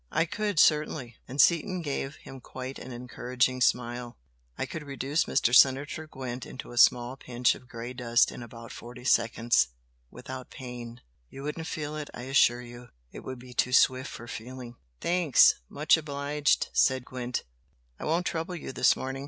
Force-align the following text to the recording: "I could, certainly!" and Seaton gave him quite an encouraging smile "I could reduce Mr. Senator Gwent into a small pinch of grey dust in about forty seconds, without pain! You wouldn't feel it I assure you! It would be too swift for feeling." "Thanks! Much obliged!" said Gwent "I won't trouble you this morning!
"I 0.11 0.25
could, 0.25 0.57
certainly!" 0.59 1.17
and 1.27 1.39
Seaton 1.39 1.83
gave 1.83 2.15
him 2.15 2.41
quite 2.41 2.79
an 2.79 2.91
encouraging 2.91 3.61
smile 3.61 4.17
"I 4.57 4.65
could 4.65 4.81
reduce 4.81 5.25
Mr. 5.25 5.53
Senator 5.55 6.07
Gwent 6.07 6.43
into 6.43 6.71
a 6.71 6.77
small 6.79 7.15
pinch 7.15 7.53
of 7.53 7.67
grey 7.67 7.93
dust 7.93 8.31
in 8.31 8.41
about 8.41 8.71
forty 8.71 9.03
seconds, 9.05 9.67
without 10.09 10.49
pain! 10.49 11.01
You 11.29 11.43
wouldn't 11.43 11.67
feel 11.67 11.95
it 11.97 12.09
I 12.15 12.23
assure 12.23 12.63
you! 12.63 12.89
It 13.11 13.19
would 13.19 13.37
be 13.37 13.53
too 13.53 13.73
swift 13.73 14.09
for 14.09 14.27
feeling." 14.27 14.75
"Thanks! 15.01 15.53
Much 15.69 15.97
obliged!" 15.97 16.69
said 16.73 17.05
Gwent 17.05 17.43
"I 17.99 18.05
won't 18.05 18.25
trouble 18.25 18.55
you 18.55 18.71
this 18.71 18.95
morning! 18.95 19.19